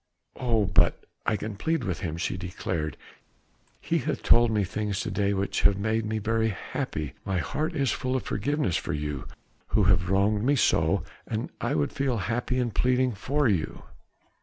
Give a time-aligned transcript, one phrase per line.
[0.39, 0.65] "Oh!
[0.65, 2.97] but I can plead with him," she declared.
[3.79, 7.13] "He hath told me things to day which have made me very happy.
[7.23, 9.27] My heart is full of forgiveness for you,
[9.67, 13.83] who have wronged me so, and I would feel happy in pleading for you."